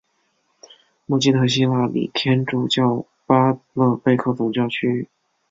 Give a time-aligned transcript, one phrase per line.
[1.05, 5.07] 默基特希腊礼天主教巴勒贝克总教区。